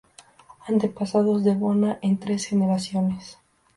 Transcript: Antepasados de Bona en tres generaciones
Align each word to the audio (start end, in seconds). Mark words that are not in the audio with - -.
Antepasados 0.67 1.43
de 1.43 1.53
Bona 1.53 1.99
en 2.01 2.17
tres 2.17 2.47
generaciones 2.47 3.37